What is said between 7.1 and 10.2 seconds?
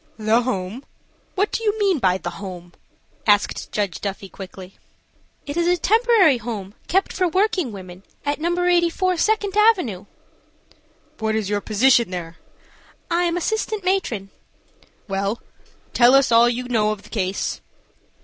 for working women at No. 84 Second Avenue."